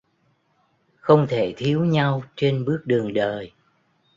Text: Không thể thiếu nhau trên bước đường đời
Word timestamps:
Không 0.95 1.25
thể 1.29 1.53
thiếu 1.57 1.85
nhau 1.85 2.23
trên 2.35 2.65
bước 2.65 2.81
đường 2.85 3.13
đời 3.13 3.53